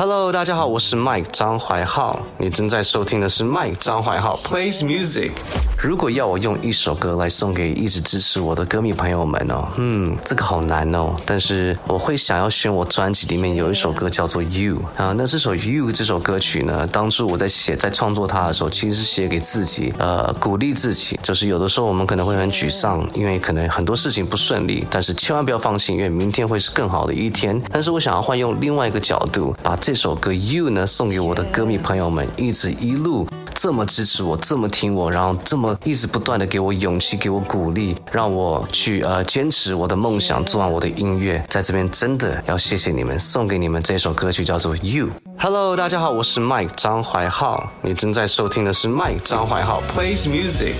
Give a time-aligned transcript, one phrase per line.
[0.00, 5.32] Hello，大家好，我是 Mike 张怀浩，你正在收听的是 Mike 张怀浩 plays music。
[5.80, 11.14] 如果要我用一首歌来送给一直支持我的歌迷朋友们哦，嗯，这个好难哦。
[11.24, 21.16] 但是我会想要选我专辑里面有一首歌叫做 You 啊，那这首 You 这首歌曲呢，当初我在写在创作它的时候，其实是写给自己，呃，鼓励自己。
[21.22, 27.62] 就是有的时候我们可能会很沮丧，因为可能很多事情不顺利，但是千万不要放弃，因为明天会是更好的一天。
[27.70, 33.28] 但是我想要换用另外一个角度，把这首歌 You 呢送给我的歌迷朋友们，一直一路。
[33.60, 45.08] 这么支持我，这么听我，然后这么一直不断的给我勇气，给我鼓励，让我去呃坚持我的梦想，做完我的音乐，在这边真的要谢谢你们，送给你们这首歌曲叫做 You。
[45.40, 50.74] Hello，大家好，我是 Mike 张怀浩，你正在收听的是 Mike 张怀浩 plays music。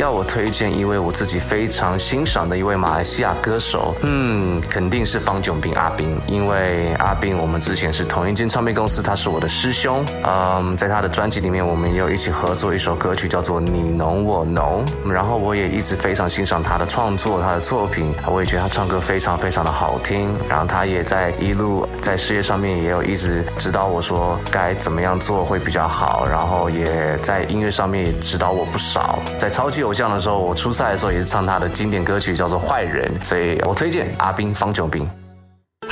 [0.00, 24.00] 要我推荐一位我自己非常欣赏的一位马来西亚歌手，嗯，肯定是方炯斌阿斌，因为阿斌我们之前是同一间唱片公司，他是我的师兄，嗯，在他的专辑里面，我们也有一起合作一首歌曲叫做你侬我侬，然后我也一直非常欣赏他的创作，他的作品，我也觉得他唱歌非常非常的好听，然后他也在一路在事业上面也有一直指导我。
[24.00, 29.18] 说该怎么样做会比较好，然后也在音乐上面也指导我不少。
[29.38, 35.04] 在超级有偶像的时候，我初赛的时候也是唱他的经典歌曲，叫做《坏人》，所以我推荐阿斌方炯斌。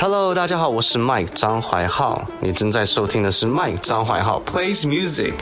[0.01, 4.41] Hello，大家好，我是 Mike 张怀浩，你正在收听的是 Mike 张怀浩。
[4.45, 5.33] Plays music。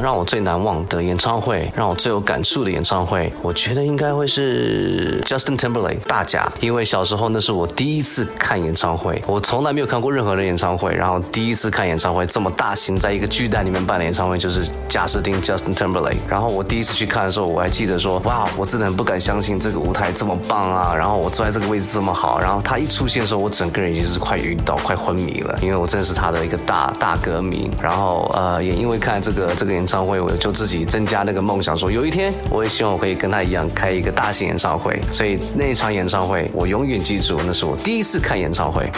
[0.00, 34.98] 让我最难忘的演唱会，让我最有感触的演唱会，我觉得应该会是 Justin Timberlake 大贾，因为小时候那是我第一次看演唱会，我从来没有看过任何的演唱会，然后第一次看演唱会这么大型，在一个巨蛋里面办的演唱会就是贾斯汀 Justin Timberlake，然后我第一次去看的时候，我还记得说，哇，我真的很不敢相信这个舞台这么棒啊，然后我坐在这个位置这么好，然后他一出现的时候，我整个人已经是快晕倒、快昏迷了，因为我真的是他的一个大大歌迷，然后呃，也因为看这个这个演唱会，我就自己增加那个梦想，说有一天我也希望我可以跟他一样开一个大型演唱会。
[35.12, 38.90] 所以那一场演唱会我永远记住，那是我第一次看演唱会。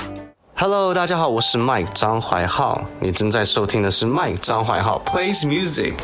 [0.54, 5.94] Hello，大家好，我是 Mike 张怀浩，你正在收听的是 Mike 张怀浩 plays music。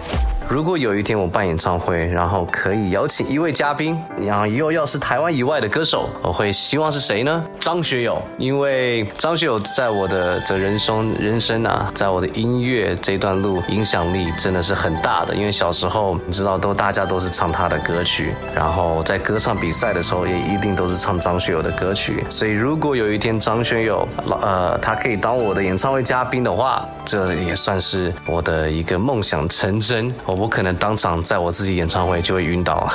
[0.50, 7.44] 如果有一天我办演唱会，然后可以邀请一位嘉宾，然后又要是台湾以外的歌手，我会希望是谁呢？
[7.60, 15.34] 张学友，因为张学友在我的的人生人生啊，在我的音乐这段路影响力真的是很大的。
[15.34, 22.24] 因为小时候你知道都大家都是唱他的歌曲，然后在歌唱比赛的时候也一定都是唱张学友的歌曲。
[22.30, 24.08] 所以如果有一天张学友
[24.40, 30.10] 呃他可以当我的演唱会嘉宾的话，这也算是我的一个梦想成真。
[30.24, 30.37] 我。
[30.38, 32.88] 我可能当场在我自己演唱会就会晕倒。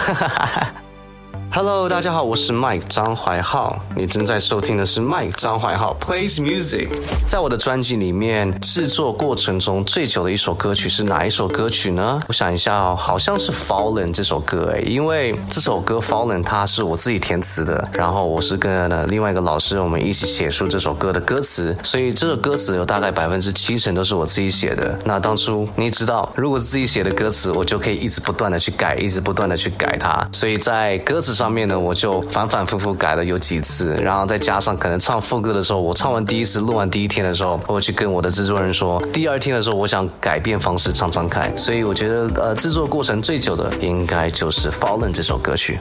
[1.56, 6.88] Hello，大家好，我是 Mike 张怀浩，你正在收听的是 Mike 张怀浩 plays music。
[7.28, 12.18] 在我的专辑里面，制作过程中最久的一首歌曲是哪一首歌曲呢？
[12.28, 24.98] 我想一下哦，好像是 Fallen 这首歌诶，因为这首歌 Fallen 它是我自己填词的，然后我是跟另外一个老师我们一起写出这首歌的歌词，所以这首歌词有大概百分之七成都是我自己写的。
[25.06, 31.43] 那当初你知道，如果是自己写的歌词，我就可以一直不断的去改，一直不断的去改它，所以在歌词上。
[31.44, 45.78] 上面呢，我就反反复复改了有几次，然后再加上可能唱副歌的时候，我唱完第一次录完第一天的时候，我去跟我的制作人说，第二天的时候我想改变方式唱唱看，所以我觉得呃制作过程最久的应该就是《Fallen》这首歌曲。